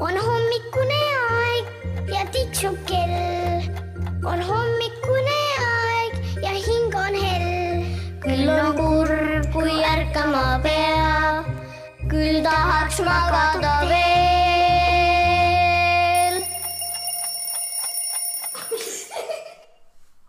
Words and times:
on 0.00 0.14
hommikune 0.14 0.98
aeg 1.30 1.64
ja 2.12 2.22
tiksub 2.32 2.76
kell. 2.86 3.62
on 4.24 4.42
hommikune 4.50 5.38
aeg 5.66 6.12
ja 6.42 6.52
hing 6.54 6.94
on 6.94 7.14
hell. 7.22 7.82
küll 8.22 8.48
on 8.52 8.76
kurb, 8.78 9.48
kui 9.52 9.74
ärkama 9.82 10.60
pea, 10.62 11.44
küll 12.10 12.42
tahaks 12.46 13.00
magada 13.02 13.74
veel. 13.90 13.98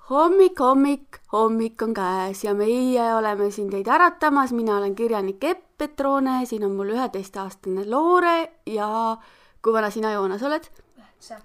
hommik, 0.09 0.59
hommik, 0.59 1.21
hommik 1.31 1.81
on 1.85 1.93
käes 1.93 2.43
ja 2.43 2.53
meie 2.57 3.13
oleme 3.13 3.51
siin 3.53 3.69
teid 3.69 3.87
äratamas, 3.87 4.51
mina 4.51 4.77
olen 4.81 4.95
kirjanik 4.95 5.43
Epp 5.43 5.77
Petrone, 5.77 6.45
siin 6.45 6.65
on 6.65 6.73
mul 6.75 6.89
üheteistaastane 6.97 7.85
Loore 7.85 8.51
ja 8.65 9.17
kui 9.63 9.73
vana 9.73 9.89
sina, 9.91 10.13
Joonas, 10.15 10.43
oled? 10.43 10.69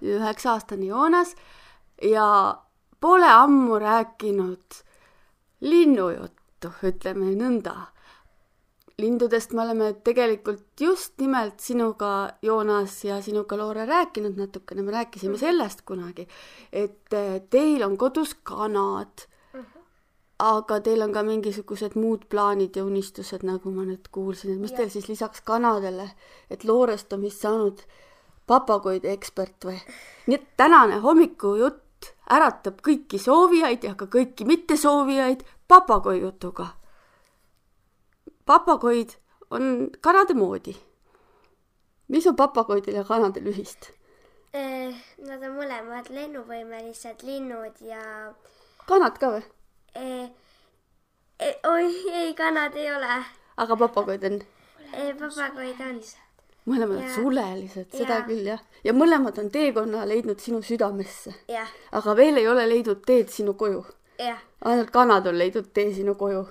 üheksa-aastane 0.01 0.87
Joonas. 0.87 1.35
Ja 2.01 2.27
pole 3.01 3.27
ammu 3.27 3.79
rääkinud 3.79 4.79
linnujuttu, 5.61 6.71
ütleme 6.83 7.35
nõnda. 7.35 7.75
lindudest 8.97 9.51
me 9.51 9.61
oleme 9.61 9.89
tegelikult 10.07 10.79
just 10.79 11.17
nimelt 11.19 11.59
sinuga, 11.59 12.37
Joonas, 12.41 13.03
ja 13.03 13.17
sinuga, 13.21 13.57
Loore, 13.59 13.83
rääkinud 13.85 14.37
natukene, 14.39 14.81
me 14.81 14.91
rääkisime 14.91 15.37
sellest 15.37 15.81
kunagi, 15.81 16.27
et 16.71 17.13
eh, 17.13 17.41
teil 17.49 17.83
on 17.83 17.97
kodus 17.97 18.37
kanad 18.43 19.27
aga 20.39 20.79
teil 20.83 21.01
on 21.01 21.13
ka 21.15 21.23
mingisugused 21.23 21.95
muud 21.95 22.25
plaanid 22.29 22.75
ja 22.75 22.83
unistused, 22.83 23.43
nagu 23.47 23.71
ma 23.71 23.85
nüüd 23.87 24.09
kuulsin, 24.11 24.55
et 24.55 24.59
mis 24.59 24.73
teil 24.75 24.89
siis 24.91 25.07
lisaks 25.07 25.41
kanadele, 25.47 26.09
et 26.51 26.63
Loorest 26.67 27.13
on 27.15 27.23
vist 27.23 27.45
saanud 27.45 27.83
papagoide 28.47 29.11
ekspert 29.13 29.65
või? 29.65 29.79
nii 30.27 30.37
et 30.37 30.47
tänane 30.57 30.99
hommikujutt 31.03 32.11
äratab 32.35 32.81
kõiki 32.85 33.19
soovijaid 33.21 33.85
ja 33.87 33.95
ka 33.95 34.09
kõiki 34.11 34.45
mittesoovijaid 34.45 35.45
papagoi 35.67 36.19
jutuga. 36.21 36.67
papagoid 38.45 39.15
on 39.49 39.89
kanade 40.01 40.33
moodi. 40.33 40.75
mis 42.07 42.27
on 42.27 42.35
papagoidel 42.35 42.95
ja 42.95 43.03
kanadel 43.03 43.47
ühist? 43.53 43.91
Eh, 44.53 44.95
Nad 45.17 45.43
on 45.43 45.55
mõlemad 45.57 46.09
lennuvõimelised 46.09 47.23
linnud 47.23 47.81
ja 47.81 48.33
kanad 48.87 49.17
ka 49.17 49.31
või? 49.31 49.54
Eh, 49.95 50.29
eh, 51.39 51.55
oi 51.63 51.89
ei, 52.11 52.33
kanad 52.33 52.75
ei 52.75 52.91
ole 52.91 53.23
aga 53.57 53.75
papagoid 53.75 54.23
on 54.29 54.39
papagoid 55.19 55.81
on. 55.81 55.99
mõlemad 56.65 57.01
Jaa. 57.03 57.15
sulelised, 57.15 57.89
seda 57.93 58.19
Jaa. 58.19 58.27
küll 58.27 58.47
jah. 58.47 58.61
ja 58.83 58.93
mõlemad 58.93 59.39
on 59.41 59.51
teekonna 59.51 60.05
leidnud 60.07 60.39
sinu 60.39 60.61
südamesse. 60.65 61.33
aga 61.91 62.15
veel 62.15 62.41
ei 62.41 62.47
ole 62.47 62.67
leidnud 62.69 63.03
teed 63.05 63.29
sinu 63.29 63.53
koju. 63.53 63.85
ainult 64.61 64.91
kanad 64.91 65.27
on 65.27 65.37
leidnud 65.37 65.71
tee 65.73 65.93
sinu 65.93 66.15
koju 66.15 66.45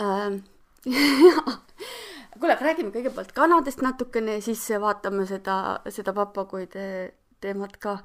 ähm. 0.00 0.42
kuule, 2.38 2.52
aga 2.52 2.64
räägime 2.64 2.92
kõigepealt 2.94 3.32
kanadest 3.34 3.82
natukene 3.82 4.38
ja 4.38 4.42
siis 4.44 4.62
vaatame 4.80 5.26
seda, 5.26 5.80
seda 5.88 6.12
papagoide 6.12 7.14
teemat 7.40 7.76
ka. 7.80 7.98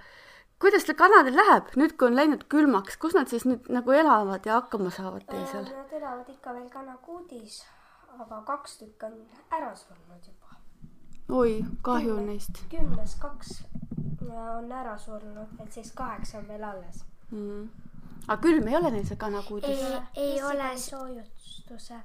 Kuidas 0.62 0.86
teil 0.86 0.98
kanadel 0.98 1.38
läheb 1.38 1.72
nüüd, 1.80 1.96
kui 1.98 2.10
on 2.12 2.18
läinud 2.18 2.46
külmaks, 2.54 2.98
kus 3.02 3.16
nad 3.18 3.32
siis 3.32 3.48
nüüd 3.50 3.70
nagu 3.74 3.96
elavad 3.98 4.46
ja 4.46 4.60
hakkama 4.60 4.94
saavad 4.94 5.26
teil 5.30 5.46
seal? 5.50 5.68
Nad 5.74 5.94
elavad 5.98 6.30
ikka 6.30 6.54
veel 6.58 6.70
kanakuudis, 6.74 7.62
aga 8.20 8.42
kaks 8.48 8.78
tükki 8.82 9.10
on 9.10 9.18
ära 9.58 9.74
surnud 9.76 10.30
juba. 10.30 10.58
oi, 11.42 11.62
kahju 11.86 12.20
neist 12.26 12.64
kümnest 12.70 13.20
kaks 13.22 13.62
on 14.30 14.72
ära 14.72 14.98
surnud, 14.98 15.60
et 15.60 15.74
siis 15.74 15.92
kaheksa 15.98 16.40
on 16.40 16.48
veel 16.48 16.64
alles. 16.64 17.04
mm.. 17.32 17.70
aga 18.28 18.42
külm 18.42 18.68
ei 18.68 18.78
ole 18.78 18.92
neil 18.96 19.06
seal 19.10 19.22
kanakuudis? 19.26 19.86
ei, 19.86 20.02
ei 20.30 20.44
ole, 20.44 20.72
soojustuse. 20.78 22.02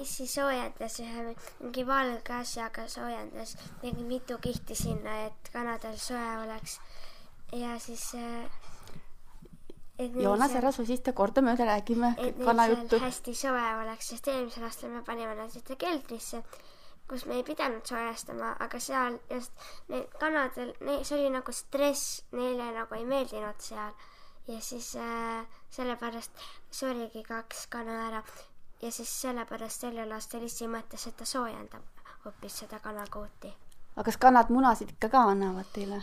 issi 0.00 0.26
soojendas 0.26 1.00
ühe 1.02 1.24
mingi 1.60 1.86
valge 1.86 2.34
asjaga 2.38 2.88
soojendas, 2.88 3.56
tegi 3.80 4.04
mitu 4.06 4.38
kihti 4.38 4.74
sinna, 4.74 5.24
et 5.26 5.50
kanadel 5.52 5.98
soe 5.98 6.28
oleks. 6.44 6.78
Ja 7.52 7.78
siis 7.78 8.14
äh,. 8.14 8.50
Joonas, 9.98 10.54
ära 10.58 10.72
sosista, 10.72 11.12
kordamööda 11.12 11.66
räägime 11.68 12.14
et 12.16 12.38
neil 12.38 12.46
kana 12.46 12.64
seal 12.66 12.78
juttu. 12.78 12.98
hästi 12.98 13.34
soe 13.38 13.64
oleks, 13.82 14.08
sest 14.08 14.28
eelmisel 14.32 14.64
aastal 14.66 14.90
me 14.90 15.02
panime 15.06 15.36
nad 15.38 15.52
ühte 15.60 15.76
keldrisse, 15.78 16.40
kus 17.08 17.26
me 17.28 17.36
ei 17.38 17.44
pidanud 17.46 17.86
soojastama, 17.86 18.56
aga 18.66 18.80
seal 18.80 19.20
just 19.30 19.52
need 19.92 20.08
kanadel, 20.18 20.72
see 21.04 21.18
oli 21.18 21.30
nagu 21.36 21.54
stress, 21.54 22.24
neile 22.32 22.72
nagu 22.74 22.98
ei 22.98 23.04
meeldinud 23.06 23.60
seal 23.62 23.92
ja 24.48 24.60
siis 24.60 24.96
äh, 24.96 25.46
sellepärast 25.70 26.46
surigi 26.70 27.22
kaks 27.22 27.66
kana 27.70 28.00
ära 28.08 28.22
ja 28.82 28.90
siis 28.90 29.12
sellepärast 29.22 29.86
sellel 29.86 30.12
aastal 30.12 30.42
issi 30.42 30.66
mõtles, 30.66 31.06
et 31.06 31.16
ta 31.16 31.28
soojendab 31.28 32.02
hoopis 32.24 32.58
seda 32.64 32.80
kanakuuti. 32.82 33.52
Aga 33.96 34.04
kas 34.08 34.16
kanad 34.16 34.50
munasid 34.50 34.90
ikka 34.94 35.08
ka 35.08 35.24
annavad 35.32 35.68
teile? 35.72 36.02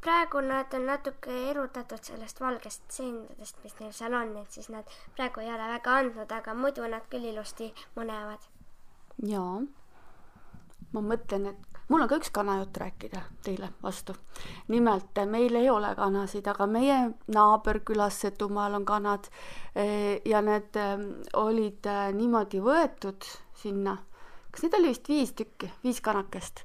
praegu 0.00 0.40
nad 0.40 0.74
on 0.74 0.86
natuke 0.86 1.34
erutatud 1.50 2.02
sellest 2.02 2.40
valgest 2.40 2.84
seendadest, 2.94 3.56
mis 3.64 3.74
neil 3.80 3.92
seal 3.92 4.14
on, 4.14 4.36
et 4.42 4.54
siis 4.54 4.68
nad 4.70 4.86
praegu 5.16 5.42
ei 5.42 5.50
ole 5.52 5.66
väga 5.74 5.96
andnud, 6.02 6.32
aga 6.32 6.54
muidu 6.54 6.86
nad 6.88 7.08
küll 7.10 7.26
ilusti 7.32 7.72
munevad. 7.96 8.46
jaa. 9.26 9.58
ma 10.92 11.02
mõtlen, 11.02 11.50
et 11.50 11.82
mul 11.88 12.04
on 12.04 12.08
ka 12.08 12.18
üks 12.20 12.30
kanajutt 12.32 12.78
rääkida 12.80 13.22
teile 13.44 13.72
vastu. 13.82 14.14
nimelt 14.68 15.18
meil 15.26 15.56
ei 15.56 15.70
ole 15.70 15.94
kanasid, 15.96 16.46
aga 16.46 16.66
meie 16.66 16.98
naaberkülas 17.34 18.20
Setumaal 18.20 18.74
on 18.74 18.84
kanad 18.84 19.26
eh, 19.74 20.20
ja 20.24 20.42
need 20.42 20.76
eh, 20.76 20.94
olid 21.34 21.86
eh, 21.86 22.12
niimoodi 22.14 22.62
võetud 22.62 23.26
sinna. 23.54 23.98
kas 24.50 24.62
neid 24.62 24.78
oli 24.78 24.94
vist 24.94 25.08
viis 25.08 25.32
tükki, 25.32 25.72
viis 25.84 26.00
kanakest? 26.00 26.64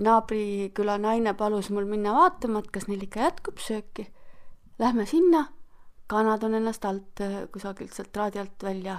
Naabriküla 0.00 0.98
naine 0.98 1.34
palus 1.34 1.70
mul 1.70 1.84
minna 1.84 2.12
vaatama, 2.16 2.58
et 2.64 2.70
kas 2.72 2.86
neil 2.88 3.02
ikka 3.04 3.20
jätkub 3.26 3.58
sööki. 3.60 4.06
Lähme 4.78 5.06
sinna, 5.06 5.46
kanad 6.08 6.44
on 6.44 6.54
ennast 6.54 6.84
alt 6.84 7.20
eh, 7.20 7.42
kusagilt 7.52 7.92
sealt 7.94 8.12
traadi 8.12 8.38
alt 8.40 8.62
välja 8.64 8.96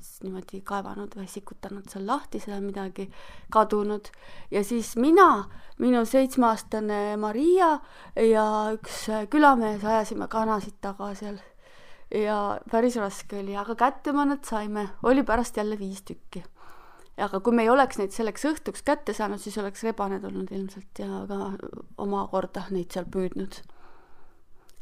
s- 0.00 0.20
niimoodi 0.22 0.60
kaevanud 0.66 1.14
või 1.18 1.26
sikutanud 1.30 1.88
seal 1.90 2.06
lahti 2.06 2.38
seal 2.40 2.60
midagi 2.62 3.08
kadunud 3.50 4.08
ja 4.50 4.62
siis 4.64 4.94
mina, 4.96 5.44
minu 5.78 6.04
seitsmeaastane 6.06 7.16
Maria 7.18 7.72
ja 8.16 8.44
üks 8.74 9.08
äh, 9.10 9.26
külamees 9.30 9.84
ajasime 9.84 10.28
kanasid 10.28 10.78
taga 10.80 11.12
seal 11.18 11.38
ja 12.14 12.58
päris 12.70 12.96
raske 12.96 13.42
oli, 13.42 13.56
aga 13.58 13.74
kätte 13.74 14.12
me 14.16 14.24
nad 14.24 14.44
saime, 14.46 14.88
oli 15.02 15.22
pärast 15.22 15.56
jälle 15.60 15.76
viis 15.78 16.02
tükki. 16.02 16.44
Aga 17.18 17.40
kui 17.40 17.54
me 17.54 17.64
ei 17.66 17.72
oleks 17.72 17.98
neid 18.00 18.14
selleks 18.14 18.46
õhtuks 18.50 18.84
kätte 18.86 19.14
saanud, 19.16 19.40
siis 19.42 19.58
oleks 19.58 19.82
rebane 19.86 20.20
tulnud 20.22 20.52
ilmselt 20.54 21.02
ja 21.02 21.24
ka 21.30 21.50
omakorda 22.04 22.68
neid 22.70 22.94
seal 22.94 23.08
püüdnud. 23.10 23.60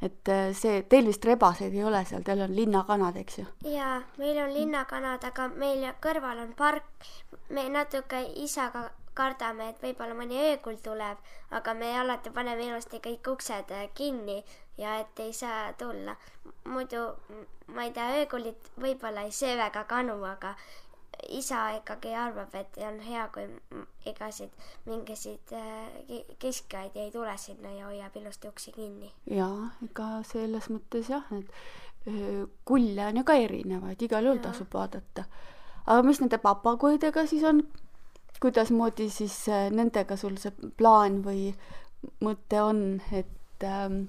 et 0.07 0.29
äh, 0.29 0.51
see, 0.53 0.83
teil 0.93 1.07
vist 1.09 1.25
rebaseid 1.25 1.73
ei 1.75 1.85
ole 1.85 2.03
seal, 2.05 2.23
teil 2.23 2.43
on 2.45 2.53
linnakanad, 2.57 3.17
eks 3.17 3.39
ju? 3.39 3.47
ja 3.73 4.03
meil 4.21 4.39
on 4.43 4.53
linnakanad, 4.53 5.25
aga 5.25 5.49
meil 5.49 5.89
kõrval 6.05 6.45
on 6.45 6.53
park. 6.59 7.11
me 7.49 7.69
natuke 7.69 8.23
isaga 8.45 8.91
kardame, 9.17 9.71
et 9.73 9.81
võib-olla 9.81 10.15
mõni 10.15 10.37
öökul 10.51 10.77
tuleb, 10.85 11.21
aga 11.51 11.75
me 11.75 11.95
alati 11.99 12.31
paneme 12.31 12.69
ilusti 12.69 13.01
kõik 13.01 13.33
uksed 13.33 13.73
äh, 13.73 13.89
kinni 13.95 14.43
ja 14.77 14.99
et 15.01 15.21
ei 15.25 15.33
saa 15.33 15.73
tulla. 15.73 16.17
muidu 16.65 17.07
ma 17.75 17.87
ei 17.87 17.93
tea, 17.97 18.11
öökulit 18.21 18.71
võib-olla 18.81 19.25
ei 19.27 19.33
söö 19.33 19.57
väga 19.59 19.85
kanu, 19.91 20.19
aga 20.25 20.55
isa 21.29 21.61
ikkagi 21.79 22.15
arvab, 22.15 22.55
et 22.55 22.77
on 22.87 22.99
hea, 23.01 23.29
kui 23.35 23.47
igasid 24.07 24.51
mingisid 24.87 25.53
äh, 25.53 25.89
ki- 26.09 26.37
kiskjaid 26.43 26.97
ei 26.97 27.11
tule 27.11 27.33
sinna 27.39 27.73
ja 27.73 27.87
hoiab 27.91 28.17
ilusti 28.17 28.49
uksi 28.49 28.73
kinni. 28.73 29.13
jaa, 29.31 29.71
ega 29.85 30.09
selles 30.29 30.69
mõttes 30.71 31.09
jah, 31.11 31.25
need 31.31 31.49
öö, 32.07 32.47
kulle 32.65 33.07
on 33.07 33.17
ju 33.17 33.25
ka 33.25 33.35
erinevaid, 33.35 34.03
igal 34.03 34.25
juhul 34.29 34.39
tasub 34.45 34.69
vaadata. 34.75 35.25
aga 35.87 36.03
mis 36.03 36.21
nende 36.21 36.39
papagoidega 36.39 37.27
siis 37.27 37.45
on? 37.45 37.63
kuidasmoodi 38.41 39.09
siis 39.11 39.49
äh, 39.49 39.71
nendega 39.73 40.17
sul 40.21 40.37
see 40.37 40.53
plaan 40.77 41.23
või 41.25 41.55
mõte 42.21 42.61
on, 42.63 43.01
et 43.13 43.65
ähm, 43.65 44.03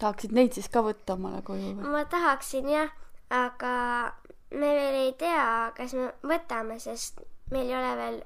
tahaksid 0.00 0.32
neid 0.32 0.56
siis 0.56 0.68
ka 0.72 0.80
võtta 0.82 1.14
omale 1.14 1.42
koju 1.44 1.74
või? 1.76 1.90
ma 1.92 2.04
tahaksin 2.08 2.68
jah, 2.72 2.88
aga 3.30 3.74
me 4.50 4.74
veel 4.74 4.98
ei 5.04 5.12
tea, 5.18 5.72
kas 5.76 5.94
me 5.96 6.10
võtame, 6.26 6.78
sest 6.82 7.20
meil 7.50 7.70
ei 7.70 7.78
ole 7.78 7.94
veel, 7.98 8.20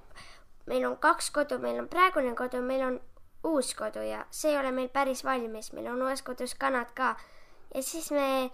meil 0.70 0.86
on 0.88 0.96
kaks 1.00 1.30
kodu, 1.34 1.58
meil 1.62 1.80
on 1.82 1.88
praegune 1.88 2.34
kodu, 2.38 2.60
meil 2.64 2.84
on 2.86 2.98
uus 3.44 3.74
kodu 3.74 4.02
ja 4.04 4.24
see 4.30 4.52
ei 4.52 4.58
ole 4.60 4.72
meil 4.72 4.88
päris 4.92 5.24
valmis, 5.24 5.72
meil 5.72 5.88
on 5.92 6.02
uues 6.04 6.22
kodus 6.22 6.54
kanad 6.54 6.92
ka. 6.94 7.14
ja 7.74 7.82
siis 7.82 8.10
me, 8.10 8.50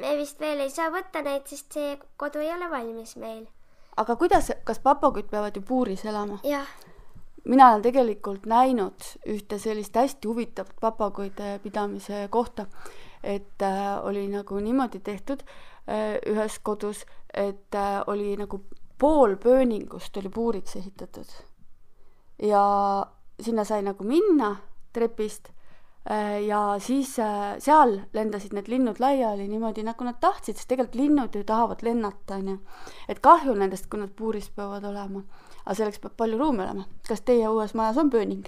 me 0.00 0.16
vist 0.18 0.40
veel 0.40 0.64
ei 0.66 0.70
saa 0.70 0.90
võtta 0.90 1.22
neid, 1.22 1.46
sest 1.46 1.72
see 1.78 1.96
kodu 2.16 2.42
ei 2.42 2.52
ole 2.54 2.70
valmis 2.70 3.16
meil. 3.16 3.46
aga 3.96 4.16
kuidas, 4.16 4.52
kas 4.64 4.82
papagoid 4.82 5.30
peavad 5.30 5.56
ju 5.56 5.62
puuris 5.62 6.04
elama? 6.04 6.40
mina 7.44 7.70
olen 7.70 7.82
tegelikult 7.82 8.46
näinud 8.46 9.06
ühte 9.26 9.58
sellist 9.58 9.94
hästi 9.96 10.28
huvitavat 10.28 10.74
papagoide 10.80 11.58
pidamise 11.62 12.26
kohta, 12.30 12.66
et 13.22 13.62
äh, 13.62 14.04
oli 14.04 14.26
nagu 14.28 14.58
niimoodi 14.60 15.00
tehtud 15.00 15.44
ühes 16.26 16.58
kodus, 16.62 17.04
et 17.34 17.74
äh, 17.74 18.02
oli 18.06 18.36
nagu 18.36 18.62
pool 18.98 19.36
pööningust 19.36 20.16
oli 20.16 20.28
puuriks 20.28 20.76
ehitatud. 20.76 21.26
ja 22.42 23.06
sinna 23.40 23.64
sai 23.64 23.82
nagu 23.82 24.04
minna 24.04 24.56
trepist 24.92 25.48
äh, 26.10 26.42
ja 26.44 26.76
siis 26.78 27.18
äh, 27.18 27.58
seal 27.58 28.00
lendasid 28.12 28.52
need 28.52 28.68
linnud 28.68 29.00
laiali 29.00 29.48
niimoodi, 29.48 29.82
nagu 29.82 30.04
nad 30.04 30.20
tahtsid, 30.20 30.56
sest 30.56 30.68
tegelikult 30.68 30.94
linnud 30.94 31.34
ju 31.34 31.44
tahavad 31.44 31.82
lennata, 31.82 32.34
onju. 32.34 32.58
et 33.08 33.20
kahju 33.20 33.54
nendest, 33.54 33.90
kui 33.90 34.00
nad 34.00 34.10
puuris 34.16 34.50
peavad 34.50 34.84
olema 34.84 35.24
aga 35.64 35.76
selleks 35.78 36.00
peab 36.02 36.16
palju 36.18 36.38
ruumi 36.40 36.64
olema. 36.64 36.86
kas 37.08 37.22
teie 37.26 37.48
uues 37.48 37.74
majas 37.78 38.00
on 38.00 38.10
pööning? 38.10 38.44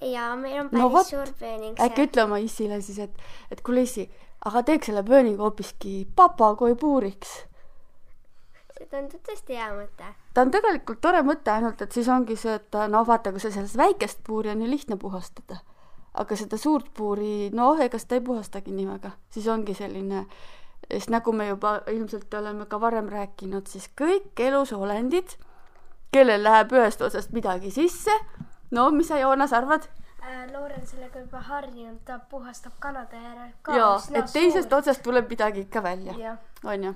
ja 0.00 0.34
meil 0.36 0.60
on 0.60 0.70
No 0.72 0.88
päris 0.88 0.94
vot, 0.96 1.10
suur 1.12 1.32
pööning 1.38 1.80
äkki 1.80 2.08
ütle 2.08 2.24
oma 2.24 2.40
issile 2.42 2.80
siis, 2.82 2.98
et, 3.06 3.26
et 3.50 3.62
kuule 3.64 3.84
issi, 3.86 4.08
aga 4.44 4.62
teeks 4.62 4.90
selle 4.90 5.02
pööningu 5.06 5.42
hoopiski 5.42 6.04
papagoi 6.16 6.74
puuriks. 6.80 7.34
see 8.74 8.88
tundub 8.90 9.22
tõesti 9.22 9.56
hea 9.56 9.70
mõte. 9.72 10.10
ta 10.34 10.42
on 10.42 10.50
tegelikult 10.54 11.00
tore 11.00 11.22
mõte, 11.22 11.52
ainult 11.52 11.80
et 11.82 11.92
siis 11.92 12.08
ongi 12.08 12.36
see, 12.36 12.56
et 12.58 12.80
noh, 12.90 13.06
vaata, 13.06 13.32
kui 13.32 13.40
sa 13.40 13.52
sellest 13.54 13.78
väikest 13.78 14.24
puuri 14.26 14.50
on 14.50 14.62
ju 14.62 14.70
lihtne 14.70 14.96
puhastada. 14.96 15.60
aga 16.14 16.36
seda 16.36 16.58
suurt 16.60 16.92
puuri, 16.94 17.50
noh, 17.50 17.80
ega 17.80 17.98
seda 17.98 18.20
ei 18.20 18.26
puhastagi 18.26 18.72
nii 18.74 18.86
väga, 18.86 19.16
siis 19.30 19.48
ongi 19.50 19.74
selline, 19.74 20.26
sest 20.90 21.10
nagu 21.10 21.32
me 21.32 21.48
juba 21.48 21.80
ilmselt 21.90 22.34
oleme 22.34 22.66
ka 22.66 22.78
varem 22.80 23.08
rääkinud, 23.10 23.66
siis 23.66 23.88
kõik 23.98 24.38
elusolendid, 24.38 25.34
kellel 26.12 26.44
läheb 26.44 26.72
ühest 26.76 27.02
otsast 27.02 27.32
midagi 27.34 27.72
sisse, 27.74 28.14
no 28.70 28.90
mis 28.94 29.08
sa, 29.10 29.18
Joonas, 29.18 29.52
arvad? 29.52 29.88
Äh, 30.24 30.52
Loor 30.52 30.72
on 30.72 30.86
sellega 30.86 31.20
juba 31.20 31.40
harjunud, 31.40 31.98
ta 32.04 32.18
puhastab 32.30 32.72
kanade 32.80 33.18
järel 33.20 33.50
ka. 33.62 33.74
jaa, 33.76 33.96
et 34.20 34.30
teisest 34.32 34.72
otsast 34.72 35.02
tuleb 35.04 35.28
midagi 35.28 35.64
ikka 35.66 35.82
välja, 35.84 36.36
onju. 36.64 36.92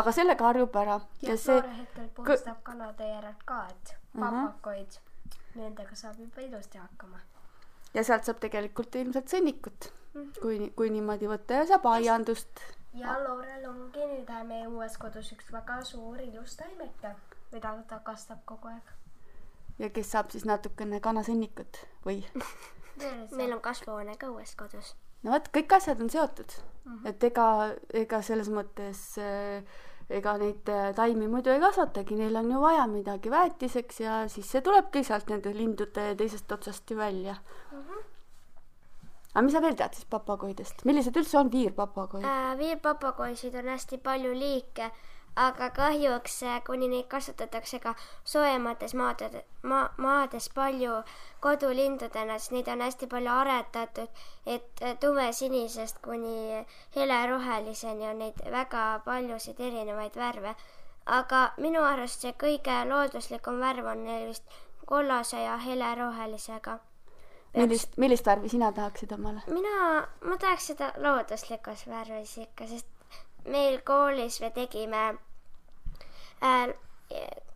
aga 0.00 0.12
sellega 0.14 0.46
harjub 0.46 0.76
ära 0.82 1.00
ja 1.22 1.32
ja 1.32 1.36
see 1.44 1.56
Loore 1.56 1.72
hetkel 1.78 2.08
puhastab 2.18 2.60
kanade 2.68 3.08
järel 3.08 3.34
ka, 3.44 3.58
et 3.72 3.94
papagoid, 4.20 5.00
nendega 5.54 5.98
saab 6.02 6.20
juba 6.22 6.46
ilusti 6.46 6.78
hakkama. 6.78 7.18
ja 7.94 8.04
sealt 8.06 8.30
saab 8.30 8.38
tegelikult 8.44 9.00
ilmselt 9.02 9.34
sõnnikut, 9.34 9.90
kui, 10.38 10.70
kui 10.76 10.94
niimoodi 10.94 11.32
võtta 11.34 11.62
ja 11.62 11.66
saab 11.72 11.90
aiandust. 11.96 12.62
ja 13.02 13.18
Loorel 13.24 13.66
ongi 13.72 14.06
nüüd 14.12 14.30
meie 14.52 14.70
uues 14.70 14.98
kodus 14.98 15.32
üks 15.34 15.50
väga 15.58 15.82
suur 15.90 16.22
ilus 16.22 16.54
taimeke, 16.62 17.16
mida 17.50 17.74
ta 17.88 17.98
kastab 18.12 18.46
kogu 18.46 18.70
aeg. 18.76 18.94
Ja 19.78 19.90
kes 19.90 20.10
saab 20.10 20.30
siis 20.30 20.44
natukene 20.44 21.00
kanasõnnikut 21.00 21.84
või? 22.06 22.24
meil 23.38 23.52
on 23.52 23.60
kasvuhoone 23.60 24.16
ka 24.20 24.30
uues 24.30 24.54
kodus. 24.56 24.94
no 25.22 25.34
vot, 25.34 25.48
kõik 25.54 25.72
asjad 25.76 26.00
on 26.00 26.10
seotud 26.10 26.52
mm, 26.56 26.96
-hmm. 26.96 27.08
et 27.08 27.24
ega, 27.24 27.46
ega 28.02 28.22
selles 28.22 28.50
mõttes 28.52 29.02
äh, 29.18 29.64
ega 30.10 30.36
neid 30.42 30.68
äh, 30.68 30.90
taimi 30.96 31.28
muidu 31.30 31.52
ei 31.54 31.60
kasvatagi, 31.62 32.16
neil 32.18 32.36
on 32.36 32.50
ju 32.50 32.60
vaja 32.60 32.86
midagi 32.90 33.30
väetiseks 33.30 34.00
ja 34.00 34.22
siis 34.28 34.50
see 34.50 34.62
tulebki 34.66 35.04
sealt 35.06 35.30
nende 35.30 35.52
lindude 35.54 36.14
teisest 36.18 36.52
otsast 36.52 36.90
ju 36.90 36.96
välja 36.96 37.36
mm. 37.36 37.78
-hmm. 37.78 38.02
aga 39.34 39.42
mis 39.42 39.52
sa 39.52 39.62
veel 39.62 39.76
tead 39.76 39.94
siis 39.94 40.10
papagoidest, 40.10 40.84
millised 40.84 41.16
üldse 41.16 41.38
on 41.38 41.52
viirpapagoid? 41.52 42.24
Äh, 42.24 42.58
viirpapagoisid 42.58 43.54
on 43.54 43.72
hästi 43.74 43.98
palju 43.98 44.34
liike, 44.34 44.90
aga 45.40 45.70
kahjuks, 45.70 46.40
kuni 46.66 46.88
neid 46.88 47.06
kasvatatakse 47.08 47.78
ka 47.80 47.94
soojemates 48.24 48.94
maades, 48.98 49.36
maa, 49.62 49.86
maades 49.96 50.48
palju 50.54 50.98
kodulindudena, 51.44 52.38
siis 52.38 52.52
neid 52.56 52.68
on 52.72 52.84
hästi 52.84 53.08
palju 53.14 53.32
aretatud, 53.32 54.20
et 54.46 54.82
äh, 54.82 54.96
tumesinisest 55.00 56.02
kuni 56.04 56.64
heleroheliseni 56.96 58.08
on 58.10 58.20
neid 58.24 58.44
väga 58.56 58.84
paljusid 59.04 59.60
erinevaid 59.70 60.20
värve. 60.24 60.54
aga 61.06 61.38
minu 61.56 61.80
arust 61.82 62.22
see 62.22 62.32
kõige 62.38 62.74
looduslikum 62.86 63.56
värv 63.58 63.86
on 63.92 64.04
neil 64.04 64.26
vist 64.28 64.44
kollase 64.86 65.40
ja 65.42 65.56
helerohelisega. 65.56 66.78
millist, 67.56 67.96
millist 67.96 68.26
värvi 68.26 68.48
sina 68.48 68.72
tahaksid 68.72 69.12
omale? 69.12 69.40
mina, 69.48 70.06
ma 70.20 70.36
tahaks 70.36 70.70
seda 70.72 70.92
looduslikus 70.96 71.86
värvis 71.88 72.36
ikka, 72.44 72.66
sest 72.66 72.86
meil 73.48 73.80
koolis 73.80 74.40
me 74.40 74.50
tegime 74.50 75.02
äh,, 75.08 75.29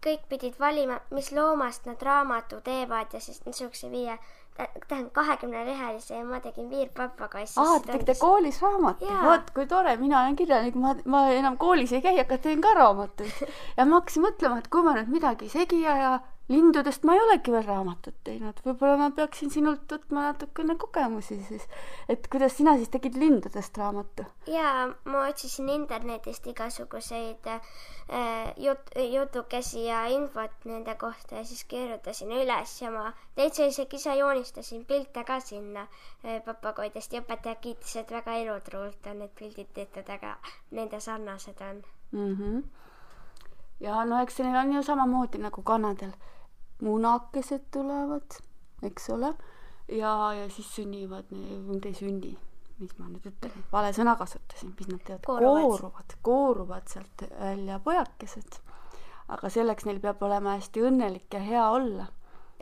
kõik 0.04 0.24
pidid 0.28 0.56
valima, 0.60 0.98
mis 1.14 1.30
loomast 1.32 1.86
nad 1.88 2.02
raamatu 2.02 2.60
teevad 2.64 3.14
ja 3.14 3.20
siis 3.22 3.40
niisuguse 3.46 3.88
viie, 3.92 4.16
tähendab 4.54 5.10
kahekümnelehelise 5.16 6.18
ja 6.18 6.24
ma 6.26 6.38
tegin 6.40 6.68
viirpapagoissi. 6.70 7.58
aa, 7.60 7.78
te 7.80 7.92
tegite 7.92 8.14
koolis 8.20 8.60
raamatu, 8.62 9.08
vot 9.24 9.50
kui 9.56 9.66
tore, 9.70 9.96
mina 9.98 10.20
olen 10.20 10.36
kirjanik, 10.38 10.76
ma, 10.78 10.94
ma 11.10 11.24
enam 11.34 11.56
koolis 11.58 11.92
ei 11.96 12.04
käi, 12.04 12.14
aga 12.22 12.38
teen 12.38 12.62
ka 12.62 12.74
raamatuid. 12.78 13.48
ja 13.78 13.88
ma 13.88 14.00
hakkasin 14.00 14.26
mõtlema, 14.28 14.60
et 14.62 14.70
kui 14.70 14.86
ma 14.86 14.94
nüüd 14.98 15.10
midagi 15.16 15.50
segi 15.50 15.82
aja, 15.88 16.18
lindudest 16.48 17.04
ma 17.08 17.14
ei 17.16 17.20
olegi 17.24 17.52
veel 17.54 17.64
raamatut 17.64 18.16
teinud, 18.26 18.58
võib-olla 18.66 18.98
ma 19.00 19.06
peaksin 19.16 19.50
sinult 19.52 19.88
võtma 19.88 20.26
natukene 20.26 20.76
kogemusi 20.80 21.38
siis, 21.48 21.64
et 22.12 22.28
kuidas 22.32 22.58
sina 22.58 22.74
siis 22.76 22.92
tegid 22.92 23.16
lindudest 23.20 23.78
raamatu? 23.80 24.26
ja 24.52 24.72
ma 25.08 25.24
otsisin 25.30 25.70
internetist 25.72 26.46
igasuguseid 26.52 27.48
äh, 27.54 28.52
jut-, 28.60 28.92
jutukesi 29.14 29.86
ja 29.86 30.04
infot 30.12 30.68
nende 30.68 30.96
kohta 31.00 31.40
ja 31.40 31.48
siis 31.48 31.64
kirjutasin 31.70 32.36
üles 32.36 32.76
ja 32.82 32.92
ma 32.92 33.06
täitsa 33.38 33.70
isegi 33.72 33.96
ise 33.96 34.18
joonistasin 34.20 34.84
pilte 34.84 35.24
ka 35.24 35.40
sinna 35.40 35.88
äh, 35.88 36.42
papagoidest 36.44 37.16
ja 37.16 37.24
õpetaja 37.24 37.56
kiitis, 37.64 37.96
et 37.96 38.12
väga 38.12 38.36
elutruult 38.44 39.08
on 39.08 39.24
need 39.24 39.32
pildid 39.38 39.72
tehtud, 39.72 40.12
aga 40.12 40.36
nende 40.76 41.00
sarnased 41.00 41.60
on. 41.70 41.84
mm. 42.12 42.34
-hmm. 42.36 42.64
Ja 43.84 44.04
no 44.08 44.20
eks 44.22 44.40
neil 44.42 44.56
on 44.60 44.72
ju 44.76 44.82
samamoodi 44.86 45.40
nagu 45.42 45.62
kanadel, 45.66 46.14
munakesed 46.84 47.68
tulevad, 47.74 48.40
eks 48.82 49.10
ole, 49.14 49.34
ja, 49.88 50.16
ja 50.38 50.48
siis 50.52 50.72
sünnivad, 50.78 51.30
nüüd 51.30 51.86
ei 51.88 51.94
sünni, 51.96 52.34
mis 52.80 52.96
ma 52.98 53.08
nüüd 53.12 53.28
ütlen, 53.30 53.64
vale 53.72 53.92
sõna 53.96 54.16
kasutasin, 54.20 54.74
mis 54.78 54.90
nad 54.90 55.04
teevad, 55.06 55.24
Kooruvad. 55.28 56.18
kooruvad, 56.22 56.90
sealt 56.90 57.28
välja 57.38 57.78
pojakesed. 57.84 58.60
aga 59.28 59.48
selleks 59.48 59.86
neil 59.88 60.02
peab 60.04 60.20
olema 60.22 60.58
hästi 60.58 60.82
õnnelik 60.84 61.32
ja 61.32 61.40
hea 61.40 61.68
olla 61.72 62.10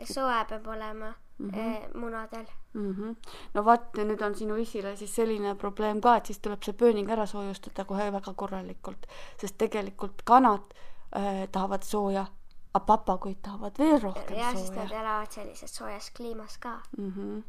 soe 0.07 0.45
peab 0.49 0.67
olema 0.67 1.13
mm 1.37 1.49
-hmm. 1.49 1.97
munadel. 1.97 2.45
mm. 2.73 2.93
-hmm. 2.93 3.15
no 3.53 3.65
vot, 3.65 3.97
nüüd 3.97 4.21
on 4.25 4.35
sinu 4.35 4.55
isile 4.55 4.95
siis 4.95 5.15
selline 5.15 5.55
probleem 5.55 6.01
ka, 6.01 6.15
et 6.15 6.25
siis 6.25 6.39
tuleb 6.39 6.63
see 6.63 6.73
pööning 6.73 7.09
ära 7.09 7.25
soojustada 7.25 7.85
kohe 7.85 8.11
väga 8.11 8.33
korralikult, 8.33 9.07
sest 9.37 9.57
tegelikult 9.57 10.21
kanad 10.25 10.73
äh, 11.15 11.47
tahavad 11.51 11.83
sooja, 11.83 12.25
aga 12.73 12.85
papagoid 12.85 13.41
tahavad 13.41 13.79
veel 13.79 13.99
rohkem 14.01 14.37
ja 14.37 14.51
siis 14.51 14.67
sooja 14.67 14.83
nad. 14.83 14.91
elavad 14.91 15.31
sellises 15.31 15.75
soojas 15.75 16.11
kliimas 16.17 16.57
ka. 16.57 16.79
Mm 16.97 17.11
-hmm. 17.11 17.43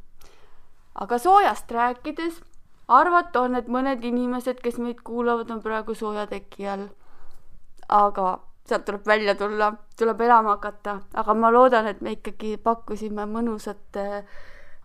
aga 0.95 1.19
soojast 1.19 1.71
rääkides, 1.71 2.41
arvata 2.89 3.41
on, 3.41 3.55
et 3.55 3.69
mõned 3.69 4.05
inimesed, 4.05 4.61
kes 4.61 4.79
meid 4.79 5.01
kuulavad, 5.05 5.51
on 5.51 5.63
praegu 5.63 5.95
soojateki 5.95 6.69
all. 6.69 6.89
aga 7.89 8.41
sealt 8.67 8.85
tuleb 8.85 9.07
välja 9.07 9.35
tulla, 9.35 9.75
tuleb 9.99 10.21
elama 10.21 10.57
hakata, 10.57 11.01
aga 11.15 11.35
ma 11.35 11.53
loodan, 11.53 11.87
et 11.87 12.01
me 12.01 12.13
ikkagi 12.13 12.57
pakkusime 12.57 13.27
mõnusat 13.27 13.97
äh, 13.97 14.25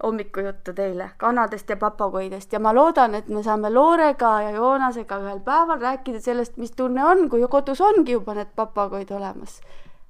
hommikujuttu 0.03 0.73
teile 0.73 1.09
kanadest 1.17 1.69
ja 1.69 1.77
papagoidest 1.77 2.53
ja 2.53 2.59
ma 2.59 2.73
loodan, 2.75 3.15
et 3.15 3.27
me 3.27 3.43
saame 3.43 3.69
Loorega 3.73 4.41
ja 4.41 4.51
Joonasega 4.55 5.17
ühel 5.19 5.39
päeval 5.39 5.81
rääkida 5.81 6.21
sellest, 6.21 6.57
mis 6.57 6.71
tunne 6.71 7.05
on, 7.05 7.29
kui 7.29 7.47
kodus 7.49 7.81
ongi 7.81 8.11
juba 8.11 8.33
need 8.33 8.55
papagoid 8.55 9.11
olemas. 9.11 9.61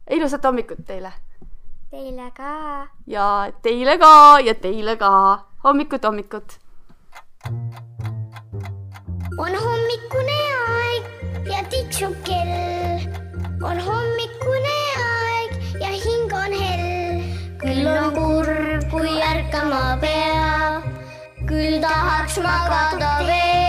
ilusat 0.10 0.44
hommikut 0.44 0.86
teile 0.86 1.14
Teile 1.92 2.32
ka. 2.38 2.88
ja 3.08 3.52
teile 3.62 3.98
ka 3.98 4.40
ja 4.46 4.54
teile 4.56 4.96
ka 4.96 5.40
hommikut, 5.64 6.04
hommikut. 6.04 6.60
on 9.38 9.56
hommikune 9.66 10.40
aeg 10.68 11.04
ja 11.52 11.64
tiksub 11.70 12.14
kell. 12.24 13.10
on 13.64 13.80
kurb, 19.52 19.62
kui 19.62 19.70
ärkama 19.70 19.98
peab, 20.02 20.84
küll 21.48 21.82
tahaks 21.82 22.38
magada 22.38 23.26
veel. 23.26 23.69